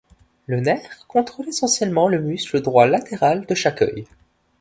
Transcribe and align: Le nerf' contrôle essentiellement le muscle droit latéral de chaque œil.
Le 0.47 0.59
nerf' 0.61 0.81
contrôle 1.07 1.49
essentiellement 1.49 2.07
le 2.07 2.19
muscle 2.19 2.59
droit 2.59 2.87
latéral 2.87 3.45
de 3.45 3.53
chaque 3.53 3.83
œil. 3.83 4.07